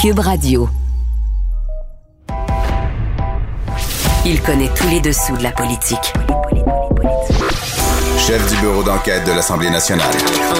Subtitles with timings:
[0.00, 0.66] Cube Radio.
[4.24, 6.14] Il connaît tous les dessous de la politique.
[8.16, 10.14] Chef du bureau d'enquête de l'Assemblée nationale.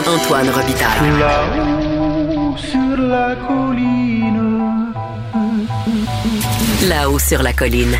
[0.06, 1.18] Antoine Robitaille.
[1.18, 4.92] Là-haut sur la colline.
[6.86, 7.96] Là-haut sur la colline.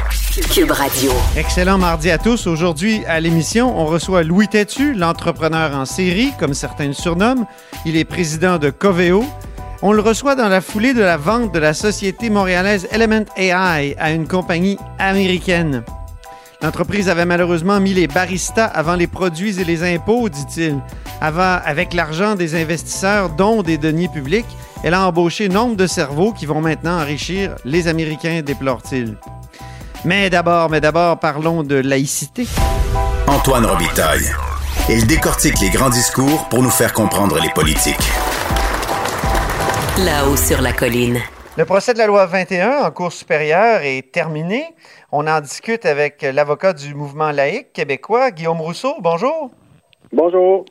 [0.53, 1.11] Cube Radio.
[1.37, 2.47] Excellent mardi à tous.
[2.49, 7.47] Aujourd'hui, à l'émission, on reçoit Louis Tétu, l'entrepreneur en série, comme certains le surnomment.
[7.87, 9.25] Il est président de Coveo.
[9.83, 13.97] On le reçoit dans la foulée de la vente de la société montréalaise Element AI
[13.99, 15.85] à une compagnie américaine.
[16.61, 20.79] L'entreprise avait malheureusement mis les baristas avant les produits et les impôts, dit-il.
[21.23, 24.47] Avec l'argent des investisseurs, dont des deniers publics,
[24.85, 29.17] elle a embauché nombre de cerveaux qui vont maintenant enrichir les Américains, déplore-t-il.
[30.05, 32.47] Mais d'abord, mais d'abord, parlons de laïcité.
[33.27, 34.31] Antoine Robitaille.
[34.91, 38.11] Il décortique les grands discours pour nous faire comprendre les politiques.
[40.07, 41.19] Là-haut sur la colline.
[41.59, 44.65] Le procès de la loi 21 en Cour supérieure est terminé.
[45.13, 48.95] On en discute avec l'avocat du mouvement laïque québécois, Guillaume Rousseau.
[49.01, 49.51] Bonjour.
[50.11, 50.65] Bonjour.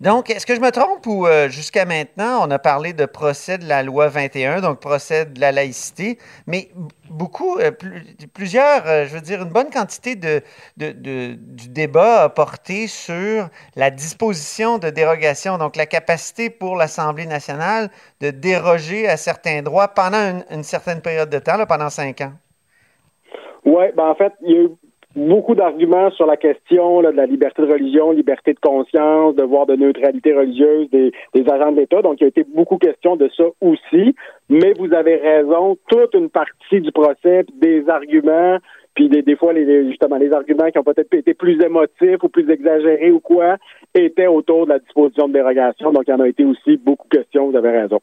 [0.00, 3.56] Donc, est-ce que je me trompe ou euh, jusqu'à maintenant, on a parlé de procès
[3.56, 6.68] de la loi 21, donc procès de la laïcité, mais
[7.08, 8.02] beaucoup, euh, plus,
[8.34, 10.42] plusieurs, euh, je veux dire, une bonne quantité de,
[10.76, 17.88] du débat a porté sur la disposition de dérogation, donc la capacité pour l'Assemblée nationale
[18.20, 22.20] de déroger à certains droits pendant une, une certaine période de temps, là, pendant cinq
[22.20, 22.32] ans.
[23.64, 24.76] Oui, ben en fait, il
[25.16, 29.66] beaucoup d'arguments sur la question là, de la liberté de religion, liberté de conscience, devoir
[29.66, 32.02] de neutralité religieuse des, des agents de l'État.
[32.02, 34.14] Donc, il y a été beaucoup question de ça aussi.
[34.48, 38.58] Mais vous avez raison, toute une partie du procès, des arguments,
[38.94, 42.28] puis des, des fois, les, justement, les arguments qui ont peut-être été plus émotifs ou
[42.28, 43.56] plus exagérés ou quoi,
[43.94, 45.92] étaient autour de la disposition de dérogation.
[45.92, 48.00] Donc, il y en a été aussi beaucoup de questions, vous avez raison.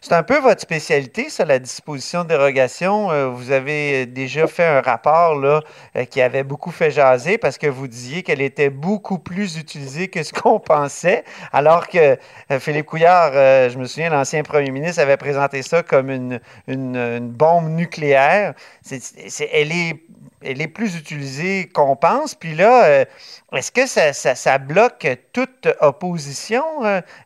[0.00, 3.10] C'est un peu votre spécialité, ça, la disposition de dérogation.
[3.10, 5.60] Euh, vous avez déjà fait un rapport là,
[5.96, 10.08] euh, qui avait beaucoup fait jaser parce que vous disiez qu'elle était beaucoup plus utilisée
[10.08, 12.18] que ce qu'on pensait, alors que
[12.50, 17.20] euh, Philippe Couillard, je me souviens, l'ancien premier ministre, avait présenté ça comme une, une,
[17.20, 18.54] bombe nucléaire.
[18.90, 20.02] Elle, est,
[20.44, 22.34] elle est plus utilisée qu'on pense.
[22.34, 23.04] Puis là,
[23.52, 26.62] est-ce que ça, ça, ça, bloque toute opposition?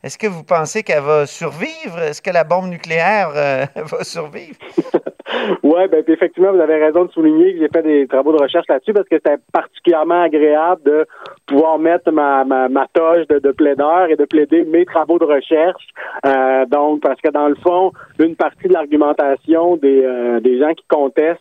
[0.02, 1.98] Est-ce que vous pensez qu'elle va survivre?
[1.98, 4.58] Est-ce que la bombe nucléaire euh, va survivre?
[5.62, 8.66] oui, ben, effectivement, vous avez raison de souligner que j'ai fait des travaux de recherche
[8.68, 11.06] là-dessus parce que c'était particulièrement agréable de
[11.46, 15.24] pouvoir mettre ma, ma, ma toge de, de plaideur et de plaider mes travaux de
[15.24, 15.84] recherche.
[16.24, 20.72] Euh, donc, parce que dans le fond, une partie de l'argumentation des, euh, des gens
[20.74, 21.40] qui contestent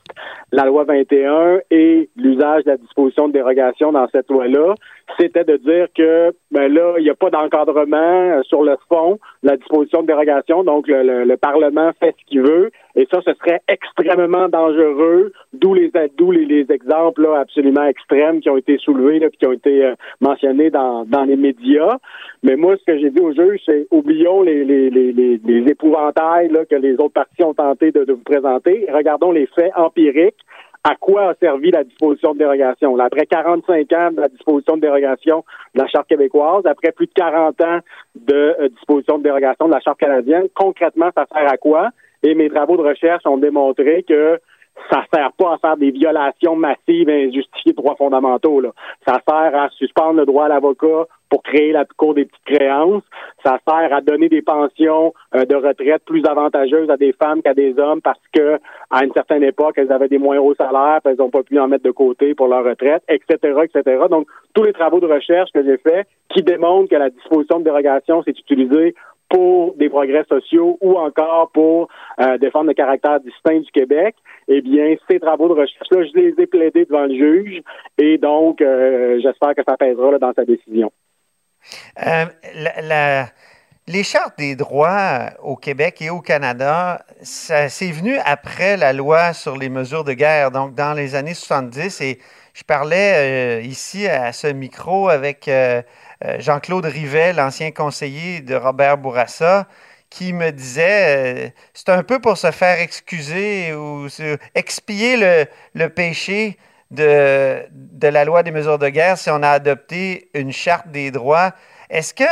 [0.51, 4.73] la loi 21 et l'usage de la disposition de dérogation dans cette loi-là,
[5.19, 9.55] c'était de dire que ben là, il n'y a pas d'encadrement sur le fond, la
[9.57, 13.33] disposition de dérogation, donc le, le, le Parlement fait ce qu'il veut, et ça, ce
[13.33, 19.19] serait extrêmement dangereux, d'où les les, les, exemples là, absolument extrêmes qui ont été soulevés,
[19.19, 21.97] là, qui ont été euh, mentionnés dans, dans les médias.
[22.43, 26.49] Mais moi, ce que j'ai dit au juge, c'est oublions les, les, les, les, épouvantails
[26.49, 28.87] là, que les autres parties ont tenté de, de vous présenter.
[28.91, 30.45] Regardons les faits empiriques
[30.87, 32.97] à quoi a servi la disposition de dérogation?
[32.99, 37.13] Après 45 ans de la disposition de dérogation de la Charte québécoise, après plus de
[37.15, 37.79] 40 ans
[38.13, 41.89] de euh, disposition de dérogation de la Charte canadienne, concrètement, ça sert à quoi?
[42.25, 44.39] Et mes travaux de recherche ont démontré que
[44.91, 48.59] ça sert pas à faire des violations massives et injustifiées de droits fondamentaux.
[48.59, 48.69] Là.
[49.07, 53.03] Ça sert à suspendre le droit à l'avocat pour créer la cour des petites créances.
[53.43, 57.53] Ça sert à donner des pensions euh, de retraite plus avantageuses à des femmes qu'à
[57.53, 58.59] des hommes parce que
[58.89, 61.67] à une certaine époque, elles avaient des moins hauts salaires, elles n'ont pas pu en
[61.67, 64.03] mettre de côté pour leur retraite, etc., etc.
[64.09, 67.65] Donc, tous les travaux de recherche que j'ai faits qui démontrent que la disposition de
[67.65, 68.95] dérogation s'est utilisée
[69.29, 71.87] pour des progrès sociaux ou encore pour
[72.19, 74.15] euh, défendre le caractère distinct du Québec,
[74.47, 77.61] eh bien, ces travaux de recherche-là, je les ai plaidés devant le juge
[77.97, 80.91] et donc, euh, j'espère que ça pèsera dans sa décision.
[82.05, 82.25] Euh,
[83.87, 89.33] les chartes des droits au Québec et au Canada, ça c'est venu après la loi
[89.33, 92.01] sur les mesures de guerre, donc dans les années 70.
[92.01, 92.19] Et
[92.55, 95.81] je parlais euh, ici à ce micro avec euh,
[96.39, 99.67] Jean-Claude Rivet, l'ancien conseiller de Robert Bourassa,
[100.09, 104.07] qui me disait euh, c'est un peu pour se faire excuser ou
[104.55, 106.57] expier le, péché
[106.91, 107.67] de,
[108.01, 111.51] la loi des mesures de guerre si on a adopté une charte des droits.
[111.89, 112.23] Est-ce que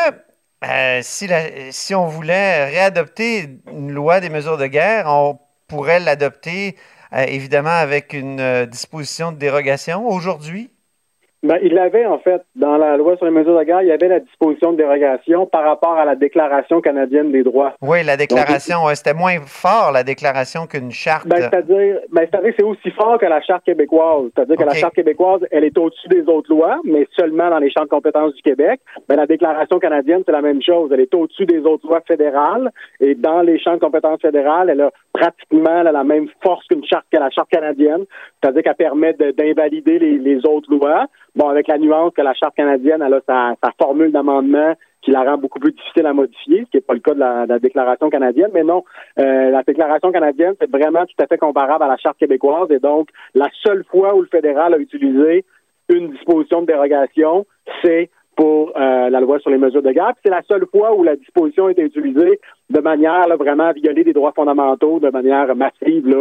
[0.63, 1.27] euh, si,
[1.71, 5.37] si on voulait réadopter une loi des mesures de guerre, on
[5.67, 6.81] pourrait l'adopter euh,
[7.21, 10.72] évidemment avec une euh, disposition de dérogation aujourd'hui?
[11.43, 13.91] Ben, il avait, en fait, dans la loi sur les mesures de guerre, il y
[13.91, 17.73] avait la disposition de dérogation par rapport à la Déclaration canadienne des droits.
[17.81, 21.27] Oui, la déclaration, ouais, c'était moins fort, la déclaration, qu'une charte.
[21.27, 24.29] Ben, c'est-à-dire, ben, c'est-à-dire que c'est aussi fort que la charte québécoise.
[24.33, 27.69] C'est-à-dire que la charte québécoise, elle est au-dessus des autres lois, mais seulement dans les
[27.69, 28.79] champs de compétences du Québec.
[29.09, 30.91] Ben, la Déclaration canadienne, c'est la même chose.
[30.93, 34.79] Elle est au-dessus des autres lois fédérales, et dans les champs de compétences fédérales, elle
[34.81, 38.05] a pratiquement là, la même force qu'une charte que la charte canadienne.
[38.41, 41.05] C'est-à-dire qu'elle permet de- d'invalider les, les autres lois.
[41.35, 45.23] Bon, avec la nuance que la charte canadienne, a sa, sa formule d'amendement qui la
[45.23, 47.53] rend beaucoup plus difficile à modifier, ce qui n'est pas le cas de la, de
[47.53, 48.51] la déclaration canadienne.
[48.53, 48.83] Mais non,
[49.19, 52.71] euh, la déclaration canadienne, c'est vraiment tout à fait comparable à la charte québécoise.
[52.71, 55.43] Et donc, la seule fois où le fédéral a utilisé
[55.89, 57.45] une disposition de dérogation,
[57.83, 58.09] c'est
[58.43, 59.89] pour euh, la loi sur les mesures de.
[59.89, 64.03] Puis C'est la seule fois où la disposition été utilisée de manière vraiment à violer
[64.03, 66.13] des droits fondamentaux de manière massive.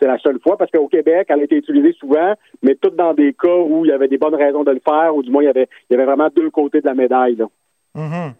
[0.00, 3.14] C'est la seule fois parce qu'au Québec, elle a été utilisée souvent, mais tout dans
[3.14, 5.44] des cas où il y avait des bonnes raisons de le faire, ou du moins
[5.44, 7.38] il y avait, vraiment deux côtés de la médaille.
[7.94, 8.32] Mhm.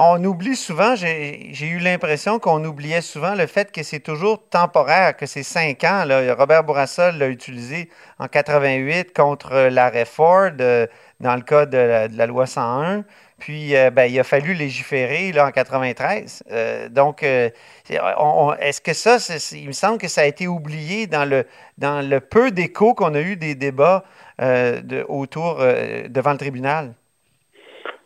[0.00, 5.16] On oublie souvent, j'ai eu l'impression qu'on oubliait souvent le fait que c'est toujours temporaire,
[5.16, 6.04] que c'est cinq ans.
[6.38, 7.90] Robert Bourassa l'a utilisé
[8.20, 10.86] en 88 contre l'arrêt Ford, euh,
[11.18, 13.04] dans le cas de la, de la loi 101.
[13.40, 16.44] Puis, euh, ben, il a fallu légiférer en 93.
[16.52, 17.50] Euh, donc, euh,
[17.90, 19.16] est-ce que ça,
[19.50, 23.34] il me semble que ça a été oublié dans le, peu d'écho qu'on a eu
[23.34, 24.04] des débats
[24.40, 26.94] euh, autour euh, devant le tribunal?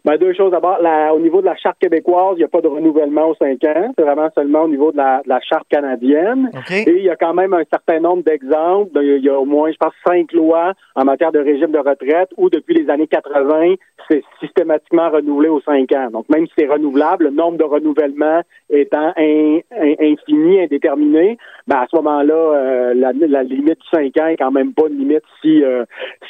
[0.05, 0.51] Ben, deux choses.
[0.51, 0.79] D'abord,
[1.15, 3.93] au niveau de la charte québécoise, il n'y a pas de renouvellement aux cinq ans.
[3.97, 6.51] C'est vraiment seulement au niveau de la, de la charte canadienne.
[6.89, 8.99] Et il y a quand même un certain nombre d'exemples.
[9.03, 12.31] Il y a au moins, je pense, cinq lois en matière de régime de retraite
[12.37, 13.75] où, depuis les années 80,
[14.09, 16.09] c'est systématiquement renouvelé aux cinq ans.
[16.11, 21.39] Donc, même si c'est renouvelable, le nombre de renouvellements étant in- in- infini, indéterminé,
[21.69, 24.89] ben, à ce moment-là, euh, la, la limite de cinq ans est quand même pas
[24.89, 25.85] une limite si, euh,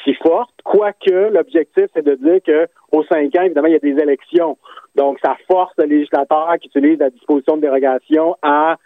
[0.05, 0.51] si forte.
[0.65, 4.57] Quoique, l'objectif, c'est de dire que aux cinq ans, évidemment, il y a des élections.
[4.95, 8.77] Donc, ça force le législateur qui utilise la disposition de dérogation à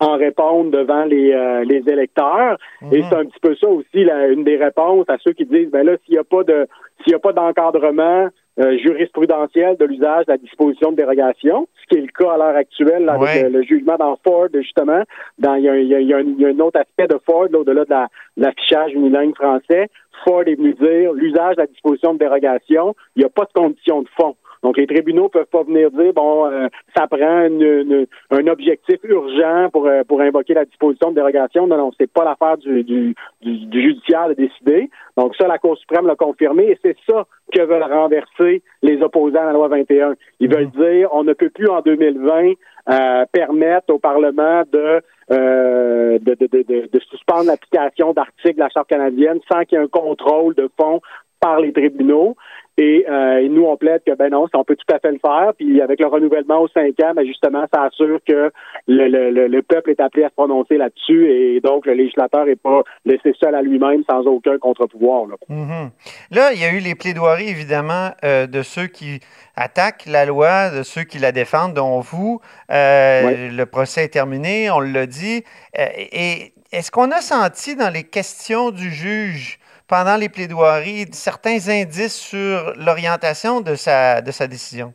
[0.00, 2.58] en répondre devant les, euh, les électeurs.
[2.90, 3.06] Et Mhm.
[3.08, 5.96] c'est un petit peu ça aussi, une des réponses à ceux qui disent, ben là,
[6.04, 6.66] s'il n'y a pas de
[6.98, 8.28] s'il n'y a pas d'encadrement
[8.60, 12.36] euh, jurisprudentiel de l'usage de la disposition de dérogation, ce qui est le cas à
[12.36, 13.28] l'heure actuelle là, Ouais.
[13.30, 15.02] avec le, le jugement dans Ford, justement,
[15.38, 16.48] dans il y a, un- il y a- il y a un, il y a
[16.48, 19.88] un autre aspect de Ford, là, au-delà de la- de l'affichage unilingue français.
[20.24, 23.52] Ford est venu dire l'usage de la disposition de dérogation, il n'y a pas de
[23.52, 24.36] condition de fond.
[24.62, 28.98] Donc, les tribunaux peuvent pas venir dire, bon, euh, ça prend une- une- un objectif
[29.02, 31.66] urgent pour, euh, pour invoquer la disposition de dérogation.
[31.66, 34.88] Non, non, c'est pas l'affaire du, du, du, du judiciaire de décider.
[35.16, 39.40] Donc, ça, la Cour suprême l'a confirmé et c'est ça que veulent renverser les opposants
[39.42, 40.14] à la loi 21.
[40.40, 42.52] Ils veulent dire, on ne peut plus en 2020
[42.90, 45.00] euh, permettre au Parlement de,
[45.30, 49.78] euh, de, de, de, de- de suspendre l'application d'articles de la Charte canadienne sans qu'il
[49.78, 51.00] y ait un contrôle de fond
[51.40, 52.36] par les tribunaux.
[52.78, 55.12] Et, euh, et nous, on plaide que ben non, ça, on peut tout à fait
[55.12, 55.52] le faire.
[55.58, 58.50] Puis avec le renouvellement aux cinq ans, ben justement, ça assure que
[58.88, 62.46] le, le, le, le peuple est appelé à se prononcer là-dessus et donc le législateur
[62.46, 65.26] n'est pas laissé seul à lui-même sans aucun contre-pouvoir.
[65.26, 65.36] là.
[65.48, 65.90] Mhm.
[66.30, 69.20] Là, il y a eu les plaidoiries, évidemment, euh, de ceux qui
[69.54, 72.40] attaquent la loi, de ceux qui la défendent, dont vous.
[72.70, 73.50] Euh.
[73.50, 75.44] Le procès est terminé, on l'a dit.
[75.76, 79.58] Et est-ce qu'on a senti dans les questions du juge
[79.92, 84.94] pendant les plaidoiries certains indices sur l'orientation de sa, de sa décision?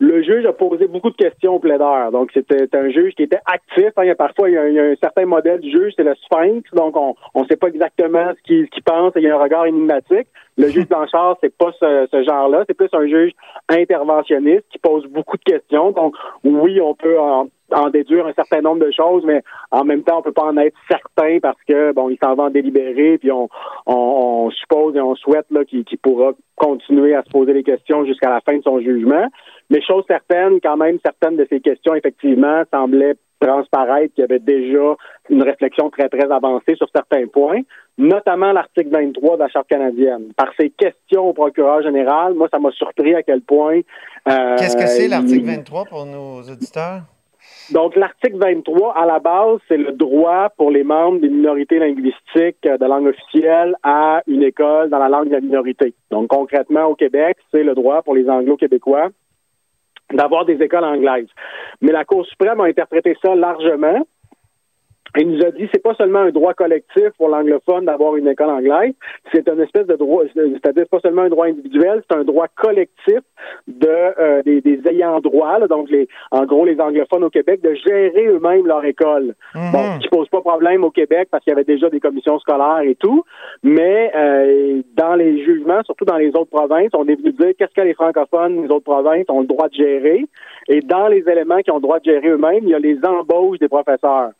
[0.00, 2.10] Le juge a posé beaucoup de questions au plaideur.
[2.10, 3.90] Donc, c'était un juge qui était actif.
[3.96, 4.04] hein.
[4.04, 5.70] Il y a parfois, il y a, un, il y a un certain modèle du
[5.70, 6.70] juge, c'est le sphinx.
[6.72, 9.12] Donc, on ne sait pas exactement ce qu'il qu'il pense.
[9.16, 10.28] Il y a un regard énigmatique.
[10.56, 12.64] Le juge Blanchard, c'est pas ce, ce genre-là.
[12.66, 13.32] C'est plus un juge
[13.68, 15.90] interventionniste qui pose beaucoup de questions.
[15.90, 20.02] Donc, oui, on peut en, en déduire un certain nombre de choses, mais en même
[20.02, 23.18] temps, on peut pas en être certain parce que, bon, il s'en va en délibéré,
[23.18, 23.48] puis on,
[23.86, 28.04] on, on suppose et on souhaite là, qu'il pourra continuer à se poser les questions
[28.04, 29.26] jusqu'à la fin de son jugement.
[29.70, 34.38] Mais chose certaine, quand même, certaines de ces questions, effectivement, semblaient transparaître qu'il y avait
[34.38, 34.94] déjà
[35.28, 37.60] une réflexion très, très avancée sur certains points,
[37.98, 40.32] notamment l'article 23 de la Charte canadienne.
[40.36, 43.80] Par ses questions au procureur général, moi, ça m'a surpris à quel point...
[44.28, 47.02] euh, Qu'est-ce que c'est l'article il- 23 pour nos auditeurs?
[47.70, 52.64] Donc, l'article 23, à la base, c'est le droit pour les membres des minorités linguistiques
[52.66, 55.94] euh, de langue officielle à une école dans la langue de la minorité.
[56.10, 59.08] Donc, concrètement, au Québec, c'est le droit pour les anglo-québécois
[60.12, 61.28] d'avoir des écoles anglaises.
[61.80, 64.06] Mais la Cour suprême a interprété ça largement
[65.16, 68.50] il nous a dit c'est pas seulement un droit collectif pour l'anglophone d'avoir une école
[68.50, 68.92] anglaise,
[69.32, 73.20] c'est une espèce de droit, c'est-à-dire pas seulement un droit individuel, c'est un droit collectif
[73.66, 77.74] de euh, des, des, ayants droit, donc les, en gros les anglophones au Québec, de
[77.74, 79.34] gérer eux-mêmes leur école.
[79.54, 79.72] Mhm.
[79.72, 82.82] Bon, qui pose pas problème au Québec parce qu'il y avait déjà des commissions scolaires
[82.82, 83.24] et tout,
[83.62, 87.74] mais euh, dans les jugements, surtout dans les autres provinces, on est venu dire qu'est-ce
[87.74, 90.26] que les francophones, les autres provinces ont le droit de gérer,
[90.68, 92.98] et dans les éléments qui ont le droit de gérer eux-mêmes, il y a les
[93.04, 94.30] embauches des professeurs.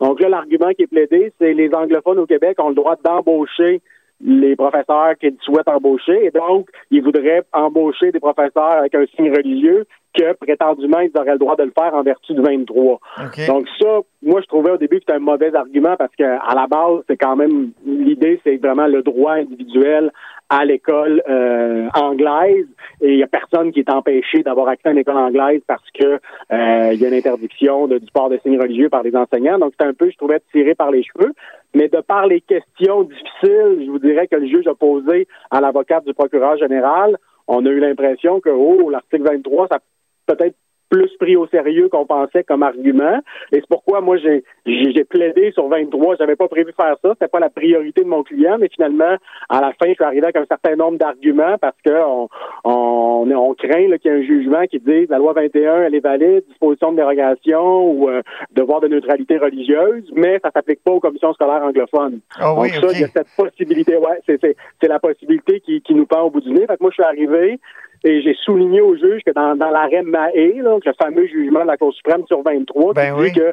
[0.00, 3.80] Donc là, l'argument qui est plaidé, c'est les anglophones au Québec ont le droit d'embaucher
[4.20, 9.30] les professeurs qu'ils souhaitent embaucher, et donc ils voudraient embaucher des professeurs avec un signe
[9.30, 9.86] religieux
[10.16, 12.94] que prétendument ils auraient le droit de le faire en vertu du 23.
[12.94, 13.46] OK.
[13.46, 16.54] Donc ça, moi je trouvais au début que c'était un mauvais argument parce que à
[16.54, 20.10] la base, c'est quand même l'idée, c'est vraiment le droit individuel
[20.48, 22.66] à l'école euh, anglaise
[23.00, 25.88] et il y a personne qui est empêché d'avoir accès à une école anglaise parce
[25.92, 26.20] que
[26.52, 29.58] euh, il y a une interdiction de, du port de signes religieux par les enseignants.
[29.58, 31.32] Donc c'est un peu, je trouvais, tiré par les cheveux.
[31.74, 35.60] Mais de par les questions difficiles, je vous dirais que le juge a posé à
[35.60, 37.16] l'avocate du procureur général,
[37.48, 39.78] on a eu l'impression que oh, l'article 23, ça
[40.26, 40.56] peut-être
[40.88, 43.18] plus pris au sérieux qu'on pensait comme argument.
[43.52, 46.16] Et c'est pourquoi moi j'ai j'ai plaidé sur 23.
[46.16, 47.10] J'avais pas prévu faire ça.
[47.12, 49.16] C'était pas la priorité de mon client, mais finalement,
[49.48, 52.28] à la fin, je suis arrivé avec un certain nombre d'arguments parce que on,
[52.64, 55.94] on, on craint là, qu'il y ait un jugement qui dise la loi 21, elle
[55.94, 60.92] est valide, disposition de dérogation ou euh, devoir de neutralité religieuse, mais ça s'applique pas
[60.92, 62.20] aux commissions scolaires anglophones.
[62.38, 63.96] Ah oui, Donc ça, il y a cette possibilité.
[63.96, 66.66] Ouais, c'est c'est c'est la possibilité qui, qui nous pend au bout du nez.
[66.66, 67.58] Fait que moi, je suis arrivé
[68.06, 71.66] et j'ai souligné au juge que dans, dans l'arrêt Mahé, là, le fameux jugement de
[71.66, 73.32] la Cour suprême sur 23, Ben qui oui.
[73.32, 73.52] dit que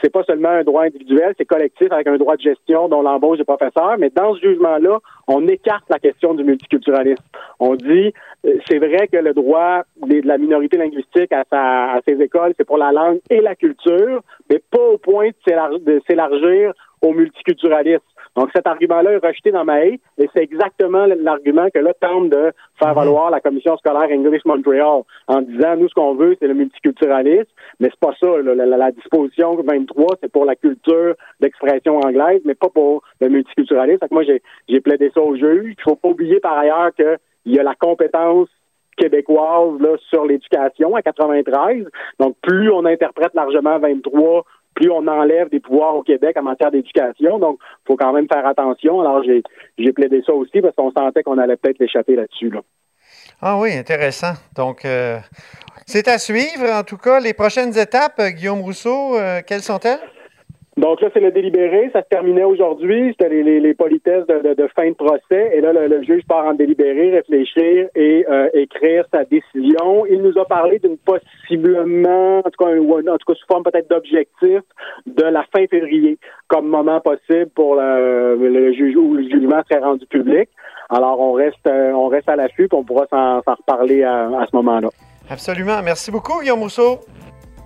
[0.00, 3.36] c'est pas seulement un droit individuel, c'est collectif avec un droit de gestion dont l'embauche
[3.36, 7.22] des professeurs, mais dans ce jugement-là, on écarte la question du multiculturalisme.
[7.58, 8.14] On dit,
[8.46, 12.54] euh, c'est vrai que le droit de la minorité linguistique à, sa, à ses écoles,
[12.56, 18.00] c'est pour la langue et la culture, mais pas au point de s'élargir au multiculturalisme.
[18.36, 22.30] Donc cet argument-là est rejeté dans ma haie, et c'est exactement l'argument que là tente
[22.30, 26.46] de faire valoir la commission scolaire English Montreal en disant nous ce qu'on veut c'est
[26.46, 28.38] le multiculturalisme, mais c'est pas ça.
[28.38, 28.54] là.
[28.54, 33.98] La, disposition 23 c'est pour la culture d'expression anglaise, mais pas pour le multiculturalisme.
[33.98, 35.74] Fait que moi j'ai plaidé ça au juge.
[35.78, 38.48] Il faut pas oublier par ailleurs que il y a la compétence
[38.96, 41.86] québécoise là, sur l'éducation à 93.
[42.18, 44.44] Donc, plus on interprète largement 23,
[44.80, 47.38] plus on enlève des pouvoirs au Québec en matière d'éducation.
[47.38, 49.00] Donc, faut quand même faire attention.
[49.00, 49.42] Alors, j'ai
[49.78, 52.50] j'ai plaidé ça aussi parce qu'on sentait qu'on allait peut-être l'échapper là-dessus.
[52.50, 52.60] Là.
[53.42, 54.32] Ah oui, intéressant.
[54.56, 55.18] Donc, euh,
[55.86, 56.70] c'est à suivre.
[56.72, 60.00] En tout cas, les prochaines étapes, euh, Guillaume Rousseau, euh, quelles sont-elles?
[60.76, 61.90] Donc là, c'est le délibéré.
[61.92, 63.08] Ça se terminait aujourd'hui.
[63.10, 65.50] C'était les, politesses de, fin de procès.
[65.52, 70.06] Et là, le, juge part en délibéré, réfléchir et euh, écrire sa décision.
[70.06, 74.60] Il nous a parlé d'une possiblement, en tout cas, sous forme peut-être d'objectif,
[75.06, 80.06] de la fin février comme moment possible pour le, juge où le jugement serait rendu
[80.06, 80.48] public.
[80.88, 84.26] Alors, on reste, euh, on reste à l'affût, puis on pourra s'en s'en reparler à,
[84.26, 84.88] à ce moment-là.
[85.28, 85.80] Absolument.
[85.84, 86.98] Merci beaucoup, Guillaume Rousseau.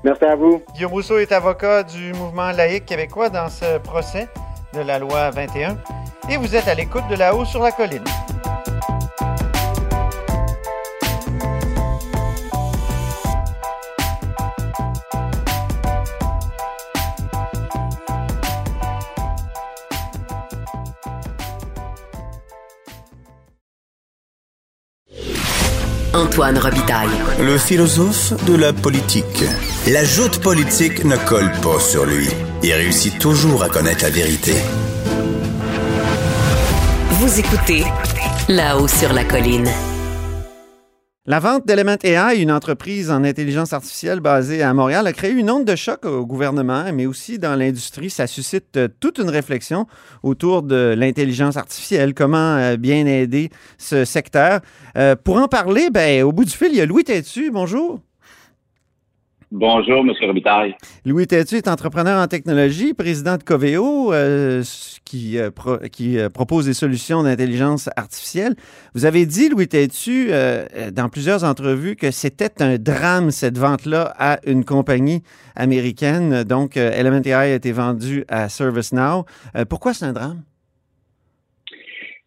[0.04, 0.62] Merci à vous.
[0.74, 4.28] Guillaume Rousseau est avocat du mouvement laïque québécois dans ce procès
[4.74, 5.78] de la loi 21.
[6.28, 8.04] Et vous êtes à l'écoute de là-haut sur la colline.
[26.12, 27.08] Antoine Robitaille.
[27.40, 29.44] Le philosophe de la politique.
[29.92, 32.26] La joute politique ne colle pas sur lui.
[32.62, 34.52] Il réussit toujours à connaître la vérité.
[37.10, 37.84] Vous écoutez
[38.48, 39.68] là-haut sur la colline.
[41.26, 45.50] La vente d'Element AI, une entreprise en intelligence artificielle basée à Montréal, a créé une
[45.50, 48.08] onde de choc au gouvernement, mais aussi dans l'industrie.
[48.08, 49.86] Ça suscite euh, toute une réflexion
[50.22, 54.60] autour de l'intelligence artificielle, comment euh, bien aider ce secteur?
[54.96, 57.50] Euh, pour en parler, ben, au bout du fil, il y a Louis Tétu.
[57.50, 58.00] Bonjour.
[59.56, 60.10] Bonjour, M.
[60.26, 60.74] Robitaille.
[61.04, 64.64] Louis Tétu est entrepreneur en technologie, président de Coveo, euh,
[65.04, 65.50] qui, euh,
[66.00, 68.56] euh, propose des solutions d'intelligence artificielle.
[68.96, 70.30] Vous avez dit, Louis Tétu,
[70.90, 75.22] dans plusieurs entrevues, que c'était un drame, cette vente-là, à une compagnie
[75.54, 76.42] américaine.
[76.42, 79.24] Donc, Element AI a été vendu à ServiceNow.
[79.68, 80.42] Pourquoi c'est un drame?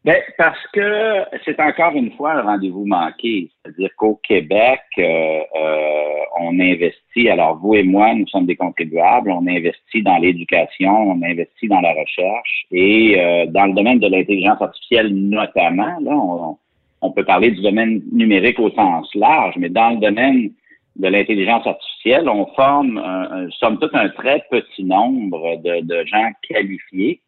[0.08, 3.52] Ben, parce que c'est encore une fois un rendez-vous manqué.
[3.62, 9.30] C'est-à-dire qu'au Québec, euh, euh, on investit, alors vous et moi, nous sommes des contribuables,
[9.32, 14.08] on investit dans l'éducation, on investit dans la recherche et euh, dans le domaine de
[14.08, 16.58] l'intelligence artificielle notamment, là, on,
[17.02, 20.52] on peut parler du domaine numérique au sens large, mais dans le domaine
[20.96, 26.32] de l'intelligence artificielle, on forme, un, somme toute, un très petit nombre de, de gens
[26.48, 27.20] qualifiés.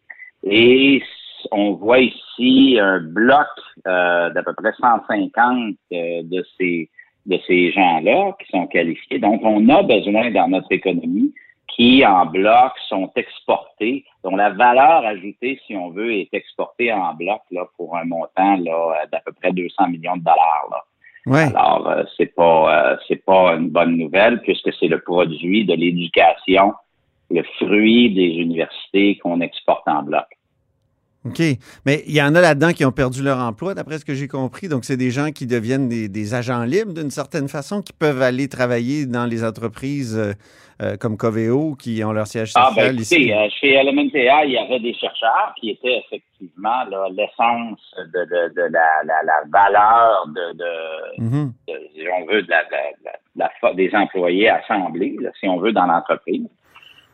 [0.43, 1.03] Et
[1.51, 3.47] on voit ici un bloc
[3.87, 6.89] euh, d'à peu près 150 euh, de ces
[7.25, 9.19] de ces gens-là qui sont qualifiés.
[9.19, 11.31] Donc, on a besoin dans notre économie
[11.67, 17.13] qui, en bloc, sont exportés, dont la valeur ajoutée, si on veut, est exportée en
[17.13, 20.67] bloc là, pour un montant là, d'à peu près 200 millions de dollars.
[20.71, 20.83] Là.
[21.25, 21.55] Ouais.
[21.55, 25.73] Alors, euh, c'est pas euh, c'est pas une bonne nouvelle puisque c'est le produit de
[25.73, 26.73] l'éducation,
[27.29, 30.25] le fruit des universités qu'on exporte en bloc.
[31.29, 31.41] OK.
[31.85, 34.27] Mais il y en a là-dedans qui ont perdu leur emploi, d'après ce que j'ai
[34.27, 34.67] compris.
[34.67, 38.21] Donc, c'est des gens qui deviennent des, des agents libres d'une certaine façon, qui peuvent
[38.21, 40.33] aller travailler dans les entreprises euh,
[40.81, 43.33] euh, comme Coveo, qui ont leur siège social Ah, ben, écoutez, ici.
[43.33, 48.61] euh, chez Elementea, il y avait des chercheurs qui étaient effectivement l'essence de, de, de
[48.71, 51.53] la, la, la valeur de, de, Mhm.
[51.67, 56.47] de- si on veut, de la, des employés assemblés, là, si on veut, dans l'entreprise.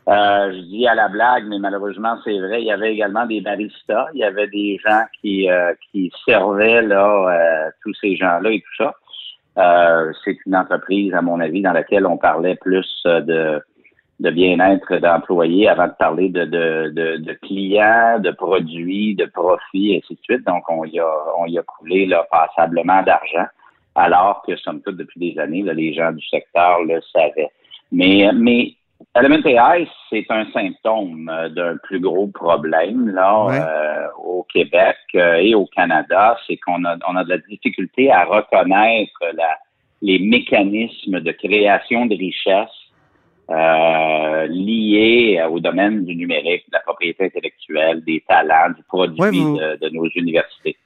[0.08, 3.40] Euh, je dis à la blague, mais malheureusement, c'est vrai, il y avait également des
[3.40, 8.50] baristas, il y avait des gens qui, euh, qui servaient là, euh, tous ces gens-là
[8.50, 8.94] et tout ça.
[9.58, 13.60] Euh, c'est une entreprise, à mon avis, dans laquelle on parlait plus euh, de,
[14.20, 19.94] de bien-être d'employés avant de parler de, de, de, de clients, de produits, de profits,
[19.94, 20.46] et ainsi de suite.
[20.46, 23.46] Donc, on y a, on y a coulé là, passablement d'argent,
[23.96, 27.50] alors que, somme toute, depuis des années, là, les gens du secteur le savaient.
[27.90, 28.74] Mais, mais
[29.14, 33.58] Element AI, c'est un symptôme euh, d'un plus gros problème là Ouais.
[33.60, 38.10] euh, au Québec euh, et au Canada, c'est qu'on a on a de la difficulté
[38.10, 39.56] à reconnaître la,
[40.02, 42.68] les mécanismes de création de richesse
[43.50, 49.30] euh, liés au domaine du numérique, de la propriété intellectuelle, des talents, du produit Ouais,
[49.30, 50.76] vous- de, de nos universités.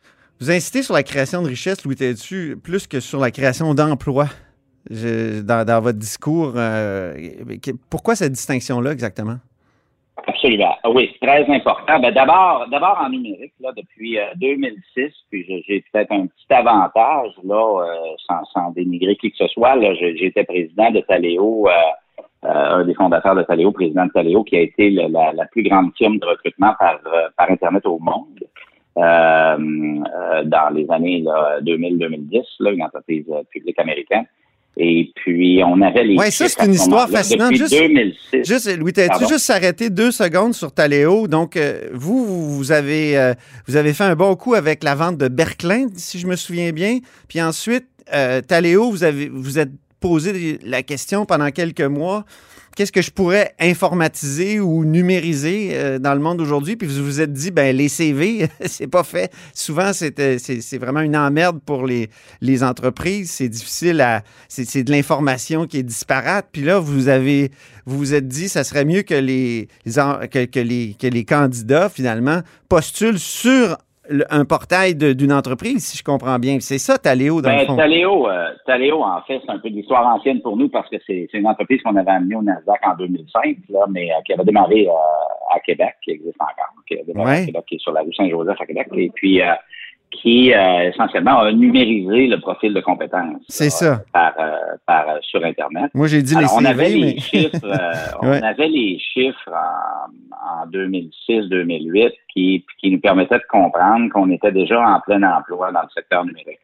[0.40, 4.28] Vous insistez sur la création de richesse, Louis Tétu, plus que sur la création d'emplois
[4.90, 6.52] Dans, dans votre discours.
[6.56, 7.14] euh,
[7.88, 9.36] pourquoi cette distinction-là exactement?
[10.26, 10.74] Absolument.
[10.82, 11.98] Ah Oui, c'est très important.
[12.00, 17.32] Ben, d'abord, d'abord en numérique, là, depuis euh, 2006, puis j'ai- peut-être un petit avantage,
[17.44, 17.86] là, euh,
[18.26, 19.76] sans, sans dénigrer qui que ce soit.
[19.94, 21.70] J'étais président de Taléo, euh,
[22.44, 22.48] euh,
[22.80, 26.18] un des fondateurs de Taléo, président de Taléo, qui a été la, plus grande firme
[26.18, 28.26] de recrutement par, euh, par Internet au monde.
[28.96, 34.26] euh, euh, dans les années là, 2000-2010, là, une entreprise euh, publique américaine.
[34.76, 36.16] Et puis, on avait les...
[36.16, 37.52] Ouais, ça, c'est une histoire fascinante.
[37.52, 38.44] Depuis Juste- 2006.
[38.44, 39.28] Juste, Louis Pardon.
[39.28, 41.26] juste s'arrêter deux secondes sur Taléo.
[41.28, 43.34] Donc, euh, vous, vous vous avez, euh,
[43.66, 46.70] vous avez fait un bon coup avec la vente de Berklin, si je me souviens
[46.72, 46.98] bien.
[47.28, 52.24] Puis ensuite, euh, Taléo, vous avez, vous êtes posé la question pendant quelques mois.
[52.76, 56.76] Qu'est-ce que je pourrais informatiser ou numériser euh, dans le monde d'aujourd'hui?
[56.76, 59.32] Puis vous vous êtes dit, ben les CV, c'est pas fait.
[59.54, 62.08] Souvent, c'est euh, c'est- vraiment une emmerde pour les,
[62.62, 63.32] entreprises.
[63.32, 64.22] C'est difficile à.
[64.48, 66.46] C'est de l'information qui est disparate.
[66.52, 67.50] Puis là, vous avez.
[67.86, 69.66] Vous vous êtes dit, ça serait mieux que les
[71.24, 73.76] candidats, finalement, postulent sur
[74.10, 76.58] le- un portail d'une entreprise, si je comprends bien.
[76.60, 77.76] C'est ça, Taléo, dans le Ben, fond.
[77.76, 80.96] Taléo, euh, Taléo, en fait, c'est un peu de l'histoire ancienne pour nous parce que
[81.06, 84.32] c'est c'est une entreprise qu'on avait amenée au Nasdaq en 2005, là, mais euh, qui
[84.32, 87.42] avait démarré euh, à Québec, qui existe encore, qui a démarré Ouais.
[87.42, 89.46] à Québec, qui est sur la rue Saint-Joseph à Québec, et puis euh,
[90.10, 94.00] qui euh, essentiellement a numérisé le profil de compétences C'est ça.
[94.12, 95.90] par, euh, par euh, sur Internet.
[95.94, 100.62] Moi, j'ai dit Alors, on les avait les chiffres, euh, on avait les chiffres en,
[100.64, 100.66] en
[101.28, 105.88] 2006-2008 qui, qui nous permettaient de comprendre qu'on était déjà en plein emploi dans le
[105.94, 106.58] secteur numérique.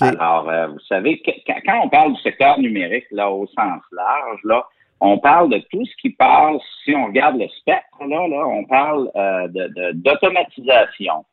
[0.00, 1.30] Alors, euh, vous savez, que-
[1.66, 4.64] quand, on parle du secteur numérique là au sens large, là,
[5.00, 8.64] on parle de tout ce qui parle, si on regarde le spectre, là, là on
[8.64, 11.24] parle euh, de- de- d'automatisation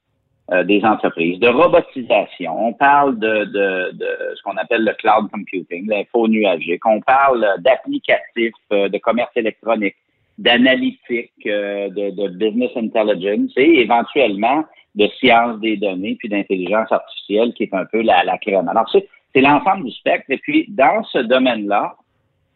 [0.52, 5.30] euh, des entreprises, de robotisation, on parle de, de, de ce qu'on appelle le cloud
[5.32, 9.96] computing, l'info nuagique, on parle d'applicatifs, euh, de commerce électronique,
[10.38, 14.64] d'analytique, euh, de, de business intelligence et éventuellement
[14.96, 18.68] de sciences des données puis d'intelligence artificielle qui est un peu la, la crème.
[18.68, 18.90] Alors,
[19.34, 20.26] c'est l'ensemble du spectre.
[20.30, 21.96] Et puis, dans ce domaine-là,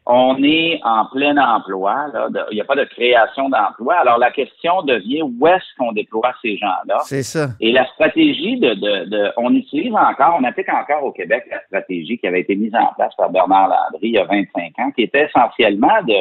[0.08, 2.06] on est en plein emploi.
[2.52, 3.96] Il n'y a pas de création d'emploi.
[3.96, 7.00] Alors, la question devient où est-ce qu'on déploie ces gens-là?
[7.06, 7.48] C'est ça.
[7.60, 11.60] Et la stratégie de, de, de- on utilise encore, on applique encore au Québec la
[11.62, 14.92] stratégie qui avait été mise en place par Bernard Landry il y a 25 ans,
[14.96, 16.16] qui était essentiellement de,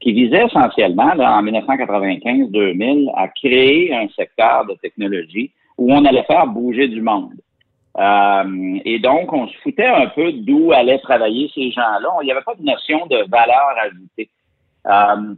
[0.00, 6.24] qui visait essentiellement, là, en 1995-2000, à créer un secteur de technologie où on allait
[6.24, 7.34] faire bouger du monde.
[7.98, 12.08] Euh, et donc, on se foutait un peu d'où allaient travailler ces gens-là.
[12.22, 14.28] Il n'y avait pas de notion de valeur ajoutée.
[14.86, 15.34] Euh,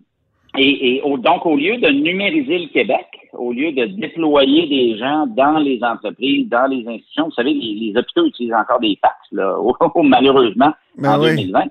[0.59, 4.99] et, et au- donc, au lieu de numériser le Québec, au lieu de déployer des
[4.99, 8.99] gens dans les entreprises, dans les institutions, vous savez, les, les hôpitaux utilisent encore des
[9.01, 9.57] fax, là,
[10.03, 11.37] malheureusement, Ben en oui.
[11.37, 11.65] 2020.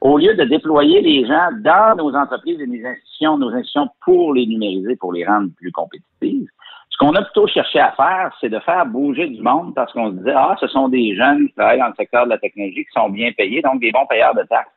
[0.00, 4.32] au lieu de déployer les gens dans nos entreprises et nos institutions, nos institutions pour
[4.34, 6.48] les numériser, pour les rendre plus compétitives,
[6.92, 10.10] ce qu'on a plutôt cherché à faire, c'est de faire bouger du monde parce qu'on
[10.10, 12.84] se disait, ah, ce sont des jeunes qui travaillent dans le secteur de la technologie
[12.84, 14.70] qui sont bien payés, donc des bons payeurs de taxes.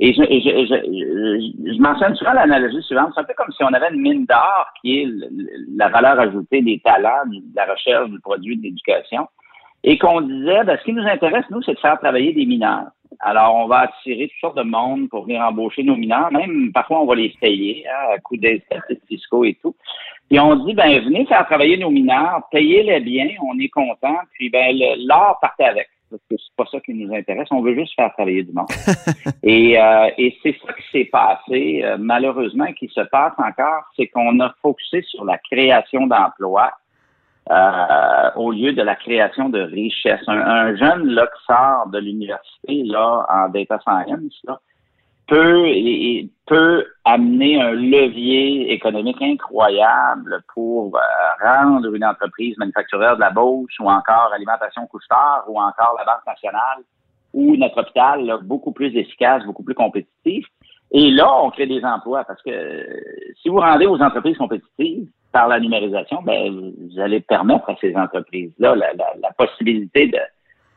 [0.00, 3.10] Et je, je, je, je mentionne souvent l'analogie suivante.
[3.14, 5.08] C'est un peu comme si on avait une mine d'or qui est
[5.76, 9.28] la valeur ajoutée des talents, de la recherche, du produit, de l'éducation.
[9.84, 12.86] Et qu'on disait, ben, ce qui nous intéresse, nous, c'est de faire travailler des mineurs.
[13.20, 16.30] Alors, on va attirer toutes sortes de monde pour venir embaucher nos mineurs.
[16.30, 19.74] Même, parfois, on va les payer hein, à coup d'incitatifs fiscaux et tout.
[20.28, 24.50] Puis on dit, ben, venez faire travailler nos mineurs, payez-les bien, on est content, puis
[24.50, 27.48] ben, l'or partait avec parce que c'est pas ça qui nous intéresse.
[27.50, 28.68] On veut juste faire travailler du monde.
[29.42, 34.06] et euh, et c'est ça qui s'est passé, euh, malheureusement, qui se passe encore, c'est
[34.06, 36.72] qu'on a focusé sur la création d'emplois
[37.50, 40.26] euh, au lieu de la création de richesses.
[40.26, 41.26] Un, jeune là,
[41.90, 44.60] de l'université là en data science là,
[45.26, 45.66] peut,
[46.46, 51.00] peut amener un levier économique incroyable pour euh,
[51.42, 56.26] rendre une entreprise manufacturière de la Beauce ou encore Alimentation Couche-Tard ou encore la Banque
[56.26, 56.82] nationale
[57.32, 60.46] ou notre hôpital là, beaucoup plus efficace, beaucoup plus compétitif.
[60.90, 62.84] Et là, on crée des emplois parce que euh,
[63.42, 67.94] si vous rendez vos entreprises compétitives par la numérisation, ben, vous allez permettre à ces
[67.94, 70.18] entreprises-là la, la, la possibilité de,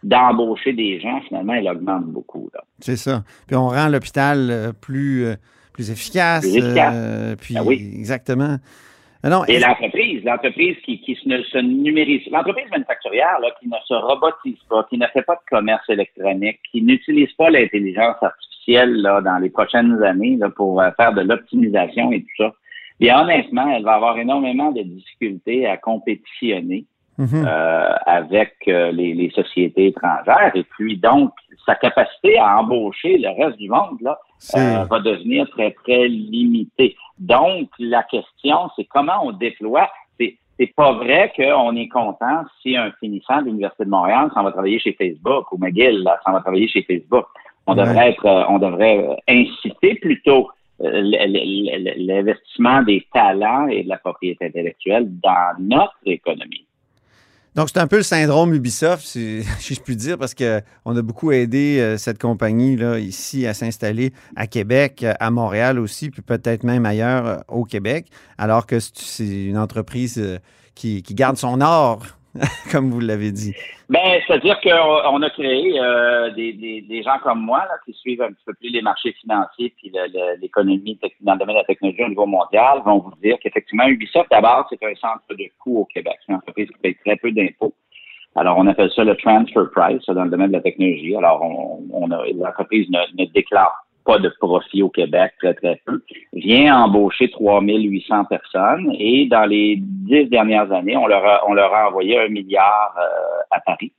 [0.03, 2.49] d'embaucher des gens, finalement, elle augmente beaucoup.
[2.79, 3.23] C'est ça.
[3.47, 5.35] Puis on rend l'hôpital euh, plus, euh,
[5.73, 6.41] plus efficace.
[6.41, 6.93] Plus efficace.
[6.95, 7.93] Euh, puis, ben oui.
[7.95, 8.57] Exactement.
[9.23, 13.93] Non, et l'entreprise, l'entreprise qui, qui ne se numérise, l'entreprise manufacturière là, qui ne se
[13.93, 19.21] robotise pas, qui ne fait pas de commerce électronique, qui n'utilise pas l'intelligence artificielle là,
[19.21, 22.51] dans les prochaines années là, pour faire de l'optimisation et tout ça,
[23.01, 26.85] bien honnêtement, elle va avoir énormément de difficultés à compétitionner
[27.21, 27.45] Mhm.
[27.45, 30.51] Euh, avec euh, les, sociétés étrangères.
[30.55, 31.31] Et puis donc,
[31.65, 34.17] sa capacité à embaucher le reste du monde là,
[34.55, 36.95] euh, va devenir très, très limitée.
[37.19, 39.89] Donc, la question, c'est comment on déploie.
[40.19, 44.51] C'est, pas vrai qu'on est content si un finissant de l'Université de Montréal s'en va
[44.51, 47.25] travailler chez Facebook ou McGill s'en va travailler chez Facebook.
[47.65, 50.49] On devrait être, on devrait inciter plutôt
[50.81, 56.65] l'investissement des talents et de la propriété intellectuelle dans notre économie.
[57.53, 61.33] Donc, c'est un peu le syndrome Ubisoft, si, je puis dire, parce qu'on a beaucoup
[61.33, 66.63] aidé euh, cette compagnie là, ici à s'installer à Québec, à Montréal aussi, puis peut-être
[66.63, 70.37] même ailleurs euh, au Québec, alors que c'est une entreprise euh,
[70.75, 72.05] qui, qui garde son or
[72.71, 73.53] comme vous l'avez dit.
[73.89, 78.21] Ben, c'est-à-dire qu'on a créé euh, des, des, des, gens comme moi là, qui suivent
[78.21, 79.91] un petit peu plus les marchés financiers puis
[80.41, 84.29] l'économie dans le domaine de la technologie au niveau mondial vont vous dire qu'effectivement, Ubisoft,
[84.31, 86.15] d'abord, c'est un centre de coût au Québec.
[86.25, 87.73] C'est une entreprise qui paye très peu d'impôts.
[88.35, 91.15] Alors, on appelle ça le transfer price dans le domaine de la technologie.
[91.17, 96.01] Alors, on, on l'entreprise ne, ne déclare pas de profit au Québec, très, très peu,
[96.33, 101.73] vient embaucher 3800 personnes et dans les dix dernières années, on leur a, on leur
[101.73, 103.91] a envoyé un milliard euh, à Paris,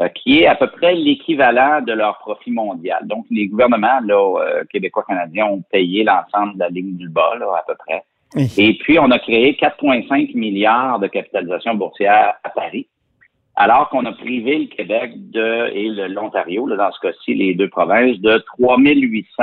[0.00, 3.06] euh, qui est à peu près l'équivalent de leur profit mondial.
[3.06, 7.46] Donc, les gouvernements là, euh, québécois-canadiens ont payé l'ensemble de la ligne du bas, là,
[7.58, 8.04] à peu près.
[8.56, 12.86] Et puis, on a créé 4,5 milliards de capitalisation boursière à Paris
[13.56, 18.18] alors qu'on a privé le Québec de, et l'Ontario, dans ce cas-ci, les deux provinces,
[18.20, 19.42] de 3800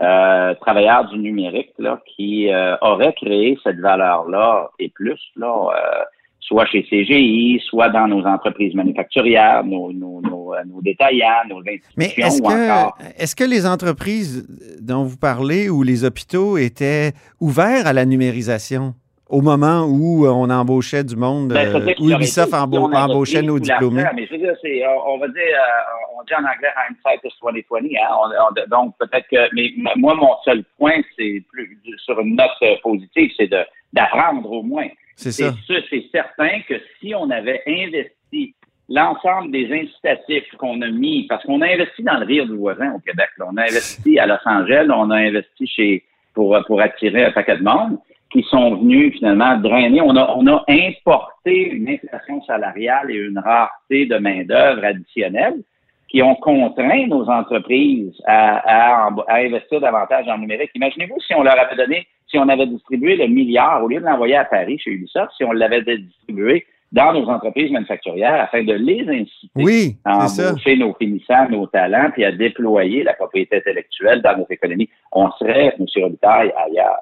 [0.00, 6.02] euh, travailleurs du numérique là, qui euh, auraient créé cette valeur-là et plus, là, euh,
[6.40, 11.92] soit chez CGI, soit dans nos entreprises manufacturières, nos, nos, nos, nos détaillants, nos institutions
[11.98, 14.48] Mais est-ce que, est-ce que les entreprises
[14.80, 18.94] dont vous parlez ou les hôpitaux étaient ouverts à la numérisation?
[19.32, 24.04] Au moment où euh, on embauchait du monde, ben, euh, où Ubisoft embauchait nos diplômés.
[24.14, 27.32] mais je veux dire, c'est, on va dire, euh, on dit en anglais hindsight is
[27.42, 32.80] 2020, hein, donc peut-être que, mais moi, mon seul point, c'est plus sur une note
[32.82, 33.64] positive, c'est de,
[33.94, 34.88] d'apprendre au moins.
[35.16, 35.54] C'est ça.
[35.66, 38.54] C'est certain que si on avait investi
[38.90, 42.92] l'ensemble des incitatifs qu'on a mis, parce qu'on a investi dans le rire du voisin
[42.92, 47.24] au Québec, on a investi à Los Angeles, on a investi chez pour, pour attirer
[47.24, 47.98] un paquet de monde
[48.32, 50.00] qui sont venus finalement drainer.
[50.00, 55.62] On a, on a importé une inflation salariale et une rareté de main-d'œuvre additionnelle
[56.08, 60.70] qui ont contraint nos entreprises à, à, investir davantage en numérique.
[60.74, 64.04] Imaginez-vous si on leur avait donné, si on avait distribué le milliard, au lieu de
[64.04, 68.74] l'envoyer à Paris chez Ubisoft, si on l'avait distribué dans nos entreprises manufacturières afin de
[68.74, 74.36] les inciter à embaucher nos finissants, nos talents, puis à déployer la propriété intellectuelle dans
[74.36, 74.90] nos économies.
[75.12, 75.86] On serait, M.
[75.96, 77.00] Robitaille, ailleurs.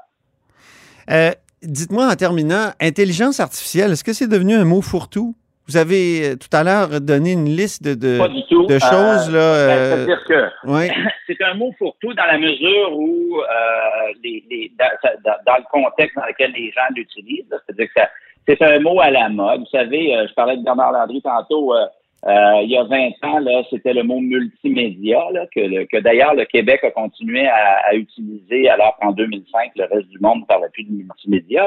[1.10, 1.30] Euh,
[1.62, 5.34] dites-moi en terminant, intelligence artificielle, est-ce que c'est devenu un mot fourre-tout?
[5.68, 8.66] Vous avez euh, tout à l'heure donné une liste de, de, Pas du tout.
[8.66, 9.28] de choses.
[9.32, 10.90] Euh, là, ben, euh, C'est-à-dire que ouais.
[11.26, 16.26] c'est un mot fourre-tout dans la mesure où, euh, les, les- dans, le contexte dans
[16.26, 18.02] lequel les gens l'utilisent, c'est-à-dire que
[18.48, 19.60] c'est un mot à la mode.
[19.60, 21.74] Vous savez, euh, je parlais de Bernard Landry tantôt.
[21.74, 21.86] euh,
[22.26, 26.34] euh, il y a 20 ans, là, c'était le mot multimédia, là, que, que d'ailleurs
[26.34, 30.44] le Québec a continué à, à utiliser alors qu'en 2005, le reste du monde ne
[30.44, 31.66] parlait plus de multimédia.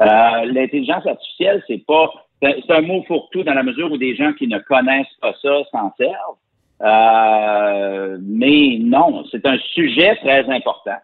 [0.00, 4.14] Euh, L'intelligence artificielle, c'est pas c'est c'est un mot fourre-tout dans la mesure où des
[4.14, 6.36] gens qui ne connaissent pas ça s'en servent.
[6.82, 10.98] Euh, mais non, c'est un sujet très important.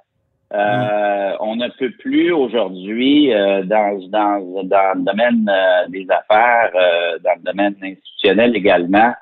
[0.54, 6.70] Euh, On ne peut plus aujourd'hui, euh, dans, dans, dans le domaine euh, des affaires,
[6.74, 9.12] euh, dans le domaine institutionnel également,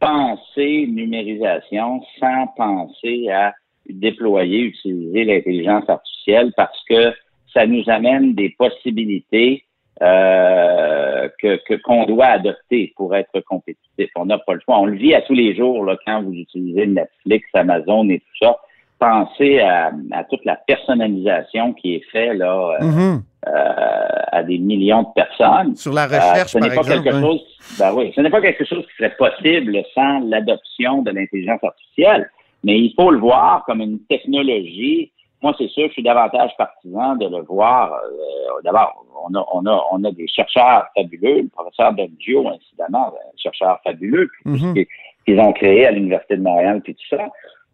[0.00, 3.54] penser numérisation sans penser à
[3.88, 7.12] déployer, utiliser l'intelligence artificielle parce que
[7.52, 9.64] ça nous amène des possibilités
[10.02, 14.08] euh, que qu'on doit adopter pour être compétitif.
[14.16, 14.78] On n'a pas le choix.
[14.78, 18.44] On le vit à tous les jours là, quand vous utilisez Netflix, Amazon et tout
[18.46, 18.56] ça.
[19.00, 23.22] Pensez à, à toute la personnalisation qui est faite là euh, Mhm.
[23.48, 25.74] euh, à des millions de personnes.
[25.74, 27.02] Sur la Euh, recherche, ce n'est pas exemple.
[27.04, 27.40] quelque chose,
[27.78, 32.30] ben oui, ce n'est pas quelque chose qui serait possible sans l'adoption de l'intelligence artificielle,
[32.62, 35.10] mais il faut le voir comme une technologie.
[35.42, 37.94] Moi, c'est sûr, je suis davantage partisan de le voir.
[37.94, 43.06] euh, D'abord, on a, on a, on a des chercheurs fabuleux, le professeur Bengio, incidemment,
[43.06, 44.28] un chercheur fabuleux,
[44.74, 44.86] qui-
[45.24, 47.26] qu'ils ont créé à l'Université de Montréal, puis tout ça.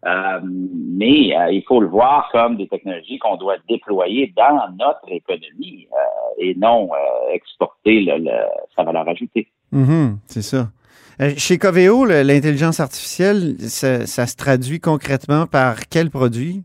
[0.05, 5.11] Euh, mais euh, il faut le voir comme des technologies qu'on doit déployer dans notre
[5.11, 6.89] économie euh, et non
[7.33, 8.07] exporter
[8.75, 9.47] sa valeur ajoutée.
[9.71, 10.69] Mhm, c'est ça.
[11.35, 16.63] Chez Coveo, l'intelligence artificielle, ça, ça se traduit concrètement par quel produit?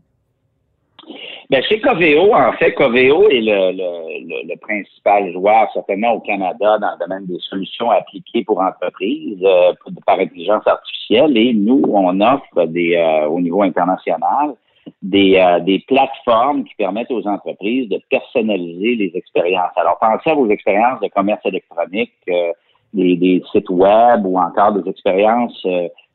[1.49, 6.77] Ben, chez Coveo, en fait, Coveo est le, le, le, principal joueur, certainement au Canada,
[6.79, 9.73] dans le domaine des solutions appliquées pour entreprises euh,
[10.05, 11.37] par intelligence artificielle.
[11.37, 14.55] Et nous, on offre des, euh, au niveau international
[15.01, 19.71] des, euh, des plateformes qui permettent aux entreprises de personnaliser les expériences.
[19.75, 22.51] Alors, pensez à vos expériences de commerce électronique, euh,
[22.93, 25.65] des, des sites web ou encore des expériences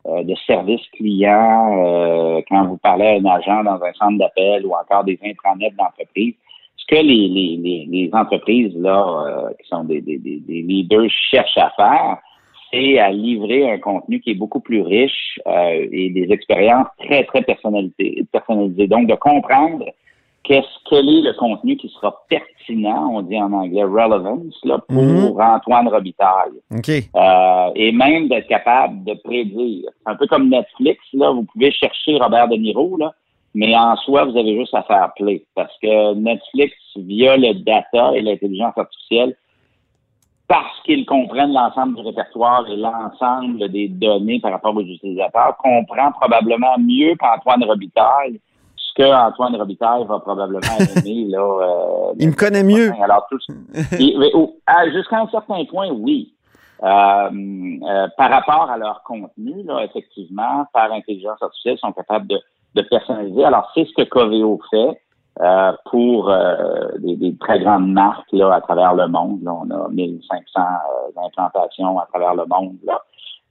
[0.09, 4.65] euh, de service client euh, quand vous parlez à un agent dans un centre d'appel
[4.65, 6.35] ou encore des intranets d'entreprise.
[6.77, 11.59] Ce que les, les, les, entreprises là euh, qui sont des, des, des, leaders cherchent
[11.59, 12.17] à faire,
[12.73, 17.43] c'est à livrer un contenu qui est beaucoup plus riche et des expériences très, très
[17.43, 18.87] personnalisées.
[18.87, 19.85] Donc, de comprendre
[20.49, 24.97] qu'est-ce quel est le contenu qui sera pertinent, on dit en anglais relevance, là, pour
[25.03, 25.41] Mhm.
[25.41, 26.59] Antoine Robitaille.
[27.15, 29.91] Euh, et même d'être capable de prédire.
[30.03, 33.13] C'est un peu comme Netflix, là, vous pouvez chercher Robert De Niro, là,
[33.55, 35.45] mais en soi, vous avez juste à faire play.
[35.55, 39.37] Parce que Netflix, via le data et l'intelligence artificielle,
[40.49, 46.11] parce qu'ils comprennent l'ensemble du répertoire et l'ensemble des données par rapport aux utilisateurs, comprend
[46.13, 48.41] probablement mieux qu'Antoine Robitaille
[48.99, 50.61] que Antoine Robitaille va probablement
[50.97, 51.27] aimer.
[51.29, 52.93] là, euh, Il me connaît mieux.
[53.01, 53.39] alors, tout,
[54.93, 56.35] jusqu'à un certain point, oui.
[56.83, 62.27] Euh, euh, par rapport à leur contenu, là, effectivement, par intelligence artificielle, ils sont capables
[62.29, 62.39] de,
[62.75, 63.45] de personnaliser.
[63.45, 65.01] Alors, c'est ce que Coveo fait
[65.41, 69.41] euh, pour euh, des, des très grandes marques là, à travers le monde.
[69.43, 72.77] Là, on a 1500 euh, implantations à travers le monde.
[72.85, 73.01] Là.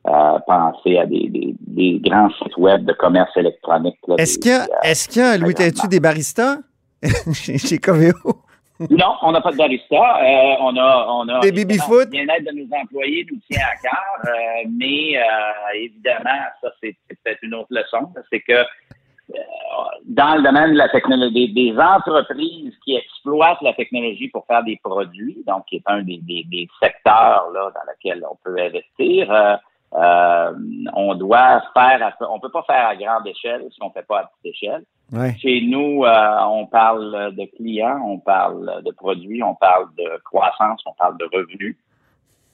[0.07, 3.97] Euh, pensez à des, des, des grands sites web de commerce électronique.
[4.07, 6.59] là, Est-ce qu'il y a, euh, est-ce qu'il y a Louis Têtu, des baristas?
[7.33, 8.13] Chez, Coveo?
[8.89, 9.95] Non, on n'a pas de barista.
[9.95, 12.05] Euh, on a, on a Des baby-foot?
[12.05, 13.93] Le bien-être de nos employés nous tient à cœur,
[14.25, 18.07] euh, mais euh, évidemment, ça c'est peut-être une autre leçon.
[18.31, 19.35] C'est que euh,
[20.05, 24.63] dans le domaine de la technologie, des, des entreprises qui exploitent la technologie pour faire
[24.63, 28.57] des produits, donc qui est un des, des, des secteurs là dans lequel on peut
[28.57, 29.59] investir.
[29.95, 30.51] Euh,
[30.93, 34.19] on doit faire, à- on peut pas faire à grande échelle si on fait pas
[34.19, 34.83] à petite échelle.
[35.13, 35.33] Ouais.
[35.39, 40.81] Chez nous, euh, on parle de clients, on parle de produits, on parle de croissance,
[40.85, 41.77] on parle de revenus.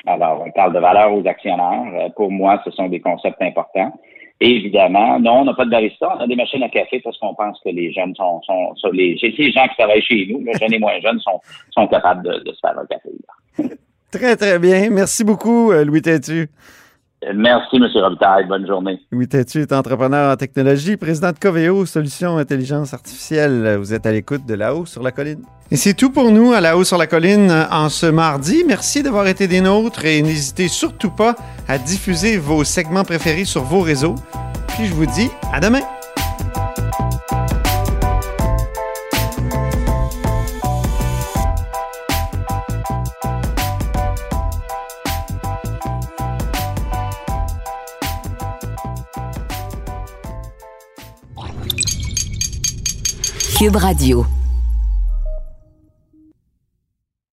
[0.05, 1.85] Alors, on parle de valeur aux actionnaires.
[1.95, 3.93] Euh, Pour moi, ce sont des concepts importants.
[4.39, 7.17] Et évidemment, non, on n'a pas de barista, on a des machines à café parce
[7.17, 10.43] qu'on pense que les jeunes sont, sont, sont les, les gens qui travaillent chez nous,
[10.43, 11.39] les jeunes et moins jeunes, sont,
[11.71, 13.09] sont capables de, de se faire un café.
[13.59, 13.69] là.
[14.11, 14.89] Très, très bien.
[14.91, 16.47] Merci beaucoup, Louis Têtu.
[17.35, 17.87] Merci, M.
[17.95, 18.45] Robitaille.
[18.47, 18.99] Bonne journée.
[19.11, 23.77] Louis Têtu est entrepreneur en technologie, président de Coveo, Solutions Intelligence Artificielle.
[23.79, 25.43] Vous êtes à l'écoute de La Haut sur la Colline.
[25.71, 28.63] Et c'est tout pour nous à La Haut sur la Colline euh, en ce mardi.
[28.67, 31.35] Merci d'avoir été des nôtres et n'hésitez surtout pas
[31.67, 34.15] à diffuser vos segments préférés sur vos réseaux.
[34.67, 35.81] Puis je vous dis à demain.
[53.71, 54.25] Radio.